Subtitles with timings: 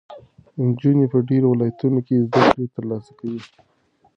[0.67, 3.41] نجونې په ډېرو ولایتونو کې زده کړې ترلاسه کوي.